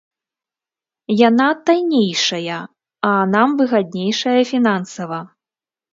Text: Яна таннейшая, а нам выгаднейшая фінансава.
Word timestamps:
Яна 1.29 1.49
таннейшая, 1.67 2.57
а 3.11 3.11
нам 3.35 3.49
выгаднейшая 3.63 4.37
фінансава. 4.53 5.19